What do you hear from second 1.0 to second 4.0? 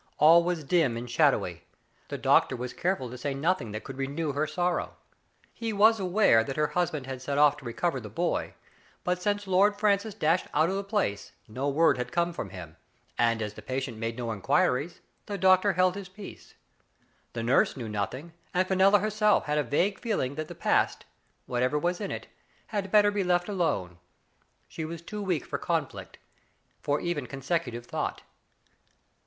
shadowy. The doctor was careful to say nothing that could